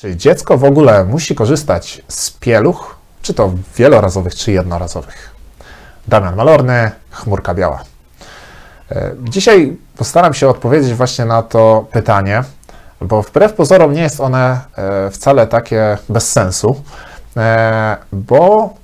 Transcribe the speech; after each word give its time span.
Czy 0.00 0.16
dziecko 0.16 0.58
w 0.58 0.64
ogóle 0.64 1.04
musi 1.04 1.34
korzystać 1.34 2.02
z 2.08 2.30
pieluch, 2.30 2.96
czy 3.22 3.34
to 3.34 3.52
wielorazowych, 3.76 4.34
czy 4.34 4.52
jednorazowych? 4.52 5.30
Damian 6.08 6.36
Malorny, 6.36 6.90
Chmurka 7.10 7.54
Biała. 7.54 7.84
E, 8.90 9.10
Dzisiaj 9.22 9.76
postaram 9.96 10.34
się 10.34 10.48
odpowiedzieć 10.48 10.94
właśnie 10.94 11.24
na 11.24 11.42
to 11.42 11.86
pytanie, 11.92 12.42
bo 13.00 13.22
wbrew 13.22 13.52
pozorom 13.52 13.92
nie 13.92 14.02
jest 14.02 14.20
one 14.20 14.60
e, 14.76 15.10
wcale 15.10 15.46
takie 15.46 15.98
bez 16.08 16.32
sensu, 16.32 16.82
e, 17.36 17.96
bo 18.12 18.74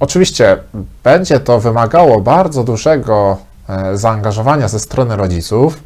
oczywiście 0.00 0.58
będzie 1.04 1.40
to 1.40 1.60
wymagało 1.60 2.20
bardzo 2.20 2.64
dużego 2.64 3.36
zaangażowania 3.94 4.68
ze 4.68 4.80
strony 4.80 5.16
rodziców 5.16 5.78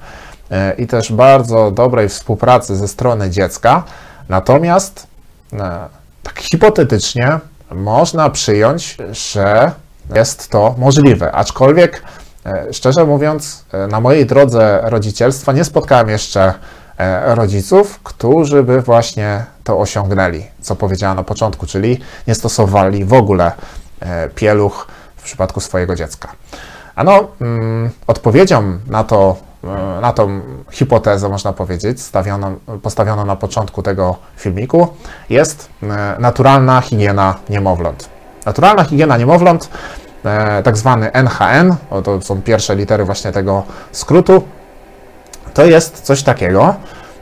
i 0.78 0.86
też 0.86 1.12
bardzo 1.12 1.70
dobrej 1.70 2.08
współpracy 2.08 2.76
ze 2.76 2.88
strony 2.88 3.30
dziecka. 3.30 3.82
Natomiast 4.28 5.06
e, 5.52 5.78
tak 6.22 6.40
hipotetycznie 6.40 7.38
można 7.74 8.30
przyjąć, 8.30 8.96
że 9.10 9.72
jest 10.14 10.48
to 10.48 10.74
możliwe, 10.78 11.32
aczkolwiek 11.32 12.02
e, 12.46 12.72
szczerze 12.72 13.04
mówiąc, 13.04 13.64
e, 13.72 13.86
na 13.86 14.00
mojej 14.00 14.26
drodze 14.26 14.80
rodzicielstwa 14.82 15.52
nie 15.52 15.64
spotkałem 15.64 16.08
jeszcze 16.08 16.54
e, 16.98 17.34
rodziców, 17.34 18.00
którzy 18.02 18.62
by 18.62 18.80
właśnie 18.80 19.44
to 19.64 19.78
osiągnęli, 19.78 20.42
co 20.60 20.76
powiedziałem 20.76 21.16
na 21.16 21.22
początku, 21.22 21.66
czyli 21.66 22.00
nie 22.26 22.34
stosowali 22.34 23.04
w 23.04 23.12
ogóle 23.12 23.52
e, 24.00 24.28
pieluch 24.28 24.86
w 25.16 25.22
przypadku 25.22 25.60
swojego 25.60 25.94
dziecka. 25.94 26.28
Ano, 26.94 27.28
mm, 27.40 27.90
odpowiedzią 28.06 28.78
na 28.86 29.04
to, 29.04 29.36
e, 29.36 29.51
na 30.00 30.12
tą 30.12 30.40
hipotezę, 30.70 31.28
można 31.28 31.52
powiedzieć, 31.52 32.02
stawioną, 32.02 32.56
postawioną 32.82 33.26
na 33.26 33.36
początku 33.36 33.82
tego 33.82 34.16
filmiku, 34.36 34.88
jest 35.30 35.68
e, 35.82 36.16
naturalna 36.18 36.80
higiena 36.80 37.34
niemowląt. 37.48 38.08
Naturalna 38.46 38.84
higiena 38.84 39.16
niemowląt, 39.16 39.68
e, 40.24 40.62
tak 40.62 40.76
zwany 40.76 41.12
NHN, 41.12 41.74
to 42.04 42.22
są 42.22 42.42
pierwsze 42.42 42.76
litery 42.76 43.04
właśnie 43.04 43.32
tego 43.32 43.62
skrótu, 43.92 44.42
to 45.54 45.64
jest 45.64 46.00
coś 46.00 46.22
takiego, 46.22 46.74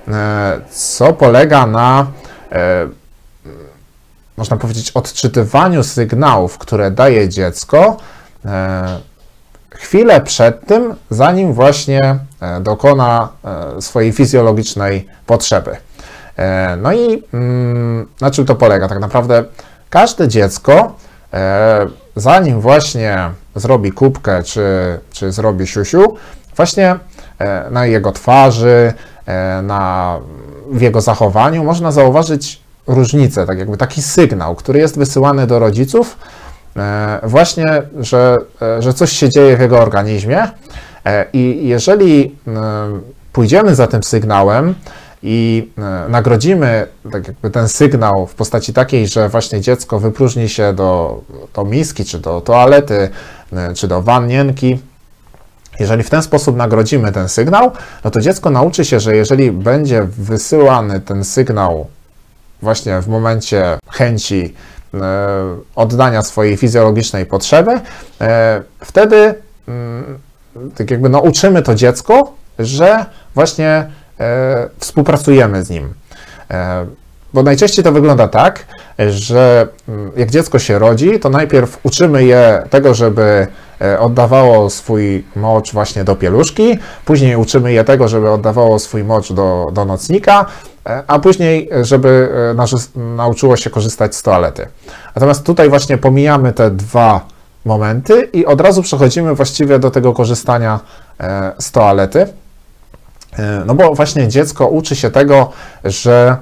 e, 0.09 0.61
co 0.71 1.13
polega 1.13 1.67
na, 1.67 2.07
można 4.37 4.57
powiedzieć, 4.57 4.91
odczytywaniu 4.91 5.85
sygnałów, 5.85 6.59
które 6.59 6.91
daje 6.91 7.29
dziecko 7.29 7.97
chwilę 9.71 10.21
przed 10.21 10.67
tym, 10.67 10.95
zanim 11.11 11.53
właśnie 11.53 12.19
dokona 12.61 13.29
e, 13.79 13.83
swojej 13.83 14.13
fizjologicznej 14.13 15.07
potrzeby. 15.27 15.77
E, 16.37 16.77
No 16.77 16.93
i 16.93 17.23
mm, 17.35 18.07
na 18.21 18.31
czym 18.31 18.47
to 18.47 18.55
polega? 18.55 18.89
Tak 18.89 19.01
naprawdę 19.01 19.45
każde 19.91 20.29
dziecko, 20.29 20.95
e, 21.35 21.87
zanim 22.17 22.61
właśnie 22.61 23.31
zrobi 23.55 23.93
kubkę 23.93 24.43
czy, 24.43 24.65
czy 25.11 25.33
zrobi 25.33 25.67
siusiu, 25.67 26.17
właśnie 26.57 26.97
e, 27.39 27.71
na 27.71 27.87
jego 27.87 28.13
twarzy, 28.13 28.93
e, 29.27 29.63
na, 29.63 30.19
w 30.71 30.81
jego 30.81 31.01
zachowaniu 31.01 31.65
można 31.65 31.93
zauważyć 31.93 32.63
różnicę, 32.87 33.47
tak 33.47 33.59
jakby 33.59 33.77
taki 33.77 34.03
sygnał, 34.03 34.55
który 34.55 34.79
jest 34.79 34.99
wysyłany 34.99 35.47
do 35.47 35.59
rodziców, 35.59 36.17
e, 36.77 37.21
właśnie, 37.23 37.83
że, 38.01 38.39
e, 38.63 38.83
że 38.83 38.95
coś 38.95 39.13
się 39.13 39.29
dzieje 39.29 39.57
w 39.57 39.61
jego 39.61 39.81
organizmie. 39.81 40.49
E, 41.05 41.27
I 41.33 41.69
jeżeli 41.69 42.37
e, 42.49 42.61
pójdziemy 43.33 43.75
za 43.75 43.87
tym 43.87 44.03
sygnałem 44.03 44.75
i 45.23 45.69
e, 45.79 46.09
nagrodzimy 46.09 46.87
tak 47.13 47.29
jakby 47.29 47.51
ten 47.51 47.69
sygnał 47.69 48.27
w 48.27 48.35
postaci 48.35 48.73
takiej, 48.73 49.09
że 49.09 49.29
właśnie 49.29 49.61
dziecko 49.61 49.99
wypróżni 49.99 50.49
się 50.49 50.73
do, 50.73 51.21
do 51.55 51.65
miski, 51.65 52.05
czy 52.05 52.19
do 52.19 52.41
toalety, 52.41 53.09
czy 53.75 53.89
do 53.89 54.03
wannienki, 54.03 54.79
jeżeli 55.81 56.03
w 56.03 56.11
ten 56.11 56.23
sposób 56.23 56.57
nagrodzimy 56.57 57.13
ten 57.13 57.29
sygnał, 57.29 57.71
no 58.05 58.11
to 58.11 58.21
dziecko 58.21 58.51
nauczy 58.51 58.85
się, 58.85 59.01
że 59.01 59.17
jeżeli 59.17 59.53
będzie 59.53 60.03
wysyłany 60.03 61.01
ten 61.01 61.25
sygnał 61.25 61.87
właśnie 62.63 63.01
w 63.01 63.09
momencie 63.09 63.79
chęci 63.91 64.55
oddania 65.75 66.23
swojej 66.23 66.57
fizjologicznej 66.57 67.27
potrzeby, 67.27 67.81
wtedy 68.81 69.35
mm, 69.69 70.19
tak 70.77 70.91
jakby 70.91 71.09
nauczymy 71.09 71.63
to 71.63 71.75
dziecko, 71.75 72.33
że 72.59 73.07
właśnie 73.35 73.91
e, 74.21 74.69
współpracujemy 74.79 75.65
z 75.65 75.71
nim. 75.71 75.95
E, 76.51 76.87
Bo 77.33 77.43
najczęściej 77.43 77.85
to 77.85 77.93
wygląda 77.93 78.29
tak, 78.29 78.67
że 79.09 79.69
mm, 79.89 80.13
jak 80.17 80.31
dziecko 80.31 80.59
się 80.59 80.79
rodzi, 80.79 81.19
to 81.21 81.29
najpierw 81.29 81.79
uczymy 81.83 82.25
je 82.25 82.63
tego, 82.71 82.95
żeby 82.95 83.47
e, 83.81 84.01
oddawało 84.01 84.71
swój 84.71 85.25
mocz 85.37 85.73
właśnie 85.73 86.05
do 86.05 86.17
pieluszki, 86.17 86.79
później 87.05 87.37
uczymy 87.37 87.73
je 87.73 87.85
tego, 87.85 88.09
żeby 88.09 88.31
oddawało 88.31 88.79
swój 88.79 89.05
mocz 89.05 89.33
do, 89.33 89.71
do 89.73 89.85
nocnika, 89.85 90.47
e, 90.87 91.03
a 91.07 91.19
później, 91.19 91.69
żeby 91.83 92.29
e, 92.97 93.01
nauczyło 93.01 93.57
się 93.57 93.71
korzystać 93.71 94.17
z 94.17 94.23
toalety. 94.23 94.67
Natomiast 95.15 95.47
tutaj 95.47 95.69
właśnie 95.69 95.99
pomijamy 95.99 96.53
te 96.53 96.71
dwa 96.71 97.21
momenty 97.65 98.23
i 98.23 98.47
od 98.47 98.61
razu 98.61 98.83
przechodzimy 98.83 99.35
właściwie 99.35 99.79
do 99.79 99.91
tego 99.91 100.13
korzystania 100.13 100.81
e, 101.21 101.53
z 101.59 101.71
toalety. 101.71 102.27
E, 103.39 103.63
No 103.67 103.75
bo 103.75 103.95
właśnie 103.95 104.29
dziecko 104.29 104.69
uczy 104.69 104.97
się 104.97 105.11
tego, 105.11 105.53
że 105.85 106.37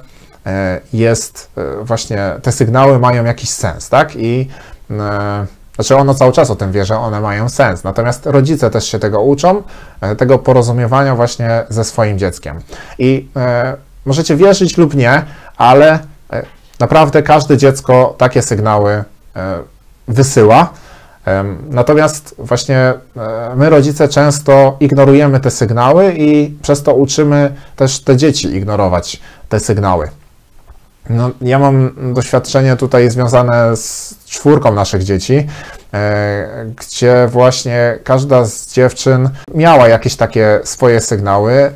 e, 0.47 0.81
jest 0.93 1.51
właśnie, 1.83 2.33
te 2.43 2.53
sygnały 2.53 2.99
mają 2.99 3.25
jakiś 3.25 3.51
sens, 3.51 3.89
tak? 3.89 4.17
I 4.17 4.49
znaczy 5.75 5.97
ono 5.97 6.15
cały 6.15 6.33
czas 6.33 6.51
o 6.51 6.57
tym 6.57 6.73
wie, 6.73 6.85
że 6.85 6.99
one 6.99 7.21
mają 7.21 7.49
sens. 7.49 7.85
Natomiast 7.85 8.27
rodzice 8.27 8.71
też 8.71 8.87
się 8.87 8.99
tego 8.99 9.23
uczą, 9.23 9.63
tego 10.19 10.39
porozumiewania 10.39 11.15
właśnie 11.15 11.65
ze 11.69 11.85
swoim 11.85 12.19
dzieckiem. 12.19 12.61
I 12.99 13.29
możecie 14.05 14.37
wierzyć 14.37 14.77
lub 14.77 14.95
nie, 14.95 15.25
ale 15.57 15.99
naprawdę 16.81 17.23
każde 17.23 17.57
dziecko 17.57 18.15
takie 18.19 18.43
sygnały 18.43 19.05
wysyła. 20.09 20.73
Natomiast 21.71 22.35
właśnie 22.39 22.77
e, 22.77 22.95
my, 23.57 23.71
rodzice, 23.71 24.09
często 24.09 24.77
ignorujemy 24.81 25.41
te 25.41 25.51
sygnały 25.51 26.15
i 26.17 26.57
przez 26.63 26.83
to 26.83 26.95
uczymy 26.95 27.55
też 27.77 28.01
te 28.01 28.17
dzieci 28.17 28.57
ignorować 28.57 29.21
te 29.49 29.61
sygnały. 29.61 30.09
No, 31.11 31.31
ja 31.41 31.59
mam 31.59 31.91
doświadczenie 32.15 32.77
tutaj 32.77 33.11
związane 33.11 33.77
z 33.77 34.15
czwórką 34.27 34.75
naszych 34.75 35.03
dzieci, 35.03 35.47
e, 35.95 36.65
gdzie 36.77 37.29
właśnie 37.31 37.99
każda 38.05 38.45
z 38.45 38.73
dziewczyn 38.73 39.31
miała 39.55 39.89
jakieś 39.89 40.17
takie 40.17 40.61
swoje 40.65 41.01
sygnały. 41.01 41.71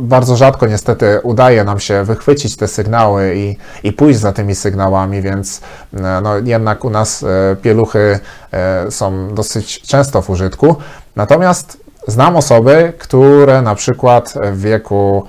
Bardzo 0.00 0.36
rzadko 0.36 0.66
niestety 0.66 1.20
udaje 1.22 1.64
nam 1.64 1.80
się 1.80 2.04
wychwycić 2.04 2.56
te 2.56 2.68
sygnały 2.68 3.34
i, 3.36 3.56
i 3.82 3.92
pójść 3.92 4.18
za 4.18 4.32
tymi 4.32 4.54
sygnałami, 4.54 5.22
więc 5.22 5.60
e, 5.94 6.20
no, 6.22 6.38
jednak 6.38 6.84
u 6.84 6.90
nas 6.90 7.22
e, 7.22 7.56
pieluchy 7.62 8.20
e, 8.52 8.90
są 8.90 9.34
dosyć 9.34 9.82
często 9.82 10.22
w 10.22 10.30
użytku. 10.30 10.76
Natomiast 11.16 11.80
znam 12.06 12.36
osoby, 12.36 12.92
które 12.98 13.62
na 13.62 13.74
przykład 13.74 14.34
w 14.52 14.60
wieku 14.60 15.26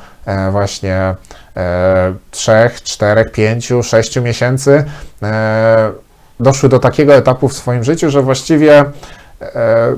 właśnie 0.52 1.16
e, 1.58 2.14
3, 2.32 2.52
4, 2.84 3.26
5, 3.26 3.74
6 3.84 4.16
miesięcy 4.16 4.86
doszły 6.40 6.70
do 6.70 6.80
takiego 6.80 7.16
etapu 7.16 7.48
w 7.48 7.54
swoim 7.54 7.84
życiu, 7.84 8.10
że 8.10 8.22
właściwie 8.22 8.86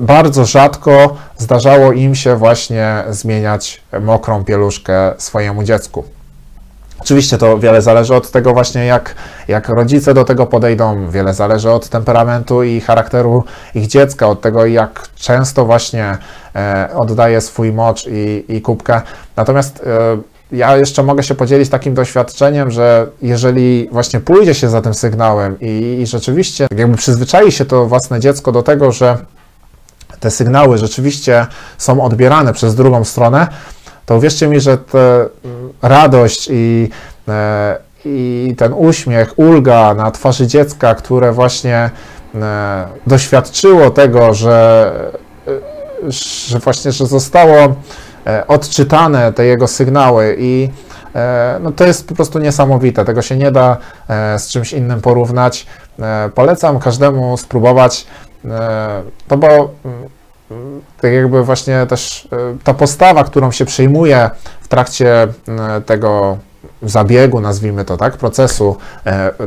bardzo 0.00 0.44
rzadko 0.44 1.16
zdarzało 1.36 1.92
im 1.92 2.14
się 2.14 2.36
właśnie 2.36 3.04
zmieniać 3.10 3.82
mokrą 4.00 4.44
pieluszkę 4.44 5.12
swojemu 5.18 5.64
dziecku. 5.64 6.04
Oczywiście 7.04 7.38
to 7.38 7.58
wiele 7.58 7.82
zależy 7.82 8.14
od 8.14 8.30
tego 8.30 8.52
właśnie, 8.52 8.86
jak, 8.86 9.14
jak 9.48 9.68
rodzice 9.68 10.14
do 10.14 10.24
tego 10.24 10.46
podejdą, 10.46 11.10
wiele 11.10 11.34
zależy 11.34 11.70
od 11.70 11.88
temperamentu 11.88 12.62
i 12.62 12.80
charakteru 12.80 13.44
ich 13.74 13.86
dziecka, 13.86 14.28
od 14.28 14.40
tego, 14.40 14.66
jak 14.66 15.08
często 15.16 15.64
właśnie 15.64 16.16
e, 16.56 16.88
oddaje 16.94 17.40
swój 17.40 17.72
mocz 17.72 18.06
i, 18.06 18.44
i 18.48 18.60
kubkę. 18.62 19.00
Natomiast 19.36 19.82
e, 19.86 20.56
ja 20.56 20.76
jeszcze 20.76 21.02
mogę 21.02 21.22
się 21.22 21.34
podzielić 21.34 21.68
takim 21.68 21.94
doświadczeniem, 21.94 22.70
że 22.70 23.06
jeżeli 23.22 23.88
właśnie 23.92 24.20
pójdzie 24.20 24.54
się 24.54 24.68
za 24.68 24.80
tym 24.80 24.94
sygnałem 24.94 25.60
i, 25.60 25.98
i 26.02 26.06
rzeczywiście 26.06 26.66
jakby 26.76 26.96
przyzwyczai 26.96 27.52
się 27.52 27.64
to 27.64 27.86
własne 27.86 28.20
dziecko 28.20 28.52
do 28.52 28.62
tego, 28.62 28.92
że 28.92 29.18
te 30.24 30.30
sygnały 30.30 30.78
rzeczywiście 30.78 31.46
są 31.78 32.02
odbierane 32.02 32.52
przez 32.52 32.74
drugą 32.74 33.04
stronę, 33.04 33.48
to 34.06 34.16
uwierzcie 34.16 34.48
mi, 34.48 34.60
że 34.60 34.78
ta 34.78 34.98
radość 35.82 36.48
i, 36.52 36.90
e, 37.28 37.78
i 38.04 38.54
ten 38.58 38.72
uśmiech, 38.72 39.38
ulga 39.38 39.94
na 39.94 40.10
twarzy 40.10 40.46
dziecka, 40.46 40.94
które 40.94 41.32
właśnie 41.32 41.90
e, 42.34 42.86
doświadczyło 43.06 43.90
tego, 43.90 44.34
że, 44.34 44.92
e, 45.48 46.12
że 46.48 46.58
właśnie, 46.58 46.92
że 46.92 47.06
zostało 47.06 47.74
odczytane 48.48 49.32
te 49.32 49.44
jego 49.44 49.66
sygnały 49.68 50.36
i 50.38 50.68
no 51.60 51.72
to 51.72 51.84
jest 51.84 52.08
po 52.08 52.14
prostu 52.14 52.38
niesamowite. 52.38 53.04
Tego 53.04 53.22
się 53.22 53.36
nie 53.36 53.50
da 53.52 53.76
z 54.38 54.48
czymś 54.48 54.72
innym 54.72 55.00
porównać. 55.00 55.66
Polecam 56.34 56.78
każdemu 56.78 57.36
spróbować, 57.36 58.06
e, 58.44 59.02
to 59.28 59.36
bo 59.36 59.46
mm, 59.84 60.80
tak 61.00 61.12
jakby 61.12 61.44
właśnie 61.44 61.86
też 61.86 62.28
e, 62.32 62.36
ta 62.64 62.74
postawa, 62.74 63.24
którą 63.24 63.50
się 63.50 63.64
przyjmuje 63.64 64.30
w 64.60 64.68
trakcie 64.68 65.22
e, 65.22 65.80
tego 65.86 66.38
zabiegu, 66.82 67.40
nazwijmy 67.40 67.84
to 67.84 67.96
tak, 67.96 68.16
procesu 68.16 68.76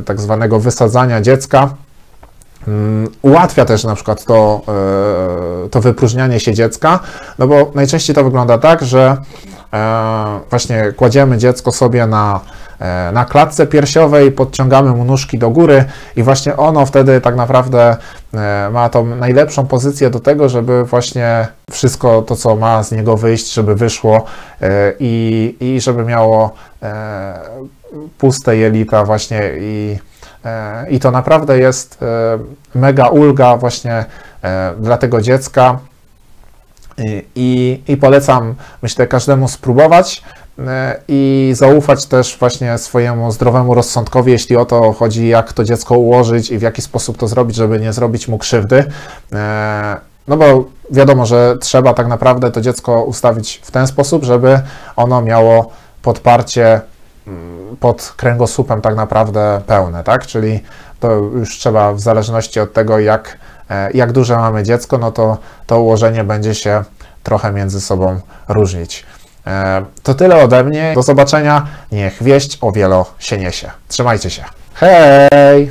tak 0.05 0.21
zwanego 0.21 0.59
wysadzania 0.59 1.21
dziecka, 1.21 1.69
mm, 2.67 3.09
ułatwia 3.21 3.65
też 3.65 3.83
na 3.83 3.95
przykład 3.95 4.25
to, 4.25 4.61
to 5.71 5.81
wypróżnianie 5.81 6.39
się 6.39 6.53
dziecka, 6.53 6.99
no 7.39 7.47
bo 7.47 7.71
najczęściej 7.75 8.15
to 8.15 8.23
wygląda 8.23 8.57
tak, 8.57 8.85
że 8.85 9.17
właśnie 10.49 10.93
kładziemy 10.95 11.37
dziecko 11.37 11.71
sobie 11.71 12.07
na, 12.07 12.39
na 13.13 13.25
klatce 13.25 13.67
piersiowej, 13.67 14.31
podciągamy 14.31 14.91
mu 14.91 15.05
nóżki 15.05 15.37
do 15.37 15.49
góry 15.49 15.85
i 16.15 16.23
właśnie 16.23 16.57
ono 16.57 16.85
wtedy 16.85 17.21
tak 17.21 17.35
naprawdę 17.35 17.97
e, 18.33 18.69
ma 18.71 18.89
tą 18.89 19.05
najlepszą 19.05 19.67
pozycję 19.67 20.09
do 20.09 20.19
tego, 20.19 20.49
żeby 20.49 20.83
właśnie 20.83 21.47
wszystko 21.71 22.21
to, 22.21 22.35
co 22.35 22.55
ma 22.55 22.83
z 22.83 22.91
niego 22.91 23.17
wyjść, 23.17 23.53
żeby 23.53 23.75
wyszło 23.75 24.25
e, 24.61 24.93
i, 24.99 25.55
i 25.59 25.81
żeby 25.81 26.05
miało 26.05 26.53
e, 26.83 27.39
puste 28.17 28.57
jelita 28.57 29.05
właśnie 29.05 29.51
i, 29.59 29.99
e, 30.45 30.89
i 30.89 30.99
to 30.99 31.11
naprawdę 31.11 31.59
jest 31.59 32.01
e, 32.01 32.39
mega 32.75 33.07
ulga 33.07 33.57
właśnie 33.57 34.05
e, 34.43 34.73
dla 34.79 34.97
tego 34.97 35.21
dziecka. 35.21 35.79
I, 37.35 37.81
i, 37.87 37.97
polecam, 37.97 38.55
myślę, 38.81 39.07
każdemu 39.07 39.47
spróbować. 39.47 40.23
e, 40.23 40.46
i 41.07 41.51
zaufać 41.55 42.05
też 42.05 42.37
właśnie 42.39 42.77
swojemu 42.77 43.31
zdrowemu 43.31 43.73
rozsądkowi, 43.73 44.31
jeśli 44.31 44.55
o 44.57 44.65
to 44.65 44.93
chodzi, 44.93 45.27
jak 45.27 45.53
to 45.53 45.63
dziecko 45.63 45.97
ułożyć 45.97 46.51
i 46.51 46.57
w 46.57 46.61
jaki 46.61 46.81
sposób 46.81 47.17
to 47.17 47.27
zrobić, 47.27 47.55
żeby 47.55 47.79
nie 47.79 47.93
zrobić 47.93 48.27
mu 48.27 48.37
krzywdy. 48.37 48.85
E, 49.33 49.97
No 50.27 50.37
bo 50.37 50.65
wiadomo, 50.91 51.25
że 51.25 51.57
trzeba 51.61 51.93
tak 51.93 52.07
naprawdę 52.07 52.51
to 52.51 52.61
dziecko 52.61 53.03
ustawić 53.03 53.61
w 53.63 53.71
ten 53.71 53.87
sposób, 53.87 54.23
żeby 54.23 54.59
ono 54.95 55.21
miało 55.21 55.71
podparcie 56.01 56.81
mm, 57.27 57.77
pod 57.79 58.13
kręgosłupem 58.17 58.81
tak 58.81 58.95
naprawdę 58.95 59.61
pełne, 59.67 60.03
tak? 60.03 60.27
Czyli 60.27 60.63
to 60.99 61.11
już 61.11 61.57
trzeba 61.57 61.93
w 61.93 61.99
zależności 61.99 62.59
od 62.59 62.73
tego, 62.73 62.99
jak, 62.99 63.37
e, 63.69 63.91
jak 63.91 64.11
duże 64.11 64.35
mamy 64.35 64.63
dziecko, 64.63 64.97
no 64.97 65.11
to 65.11 65.37
to 65.67 65.81
ułożenie 65.81 66.23
będzie 66.23 66.55
się 66.55 66.83
trochę 67.23 67.51
między 67.51 67.81
sobą 67.81 68.19
różnić. 68.47 69.05
E, 69.47 69.85
To 70.03 70.13
tyle 70.13 70.35
ode 70.43 70.63
mnie. 70.63 70.91
Do 70.95 71.01
zobaczenia. 71.03 71.67
Niech 71.91 72.23
wieść 72.23 72.57
o 72.61 72.71
wielo 72.71 73.05
się 73.19 73.37
niesie. 73.37 73.71
Trzymajcie 73.87 74.29
się. 74.29 74.43
Hej! 74.73 75.65